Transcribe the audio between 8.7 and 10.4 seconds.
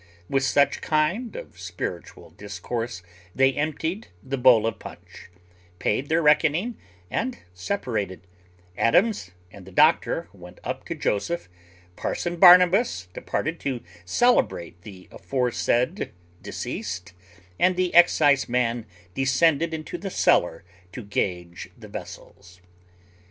Adams and the doctor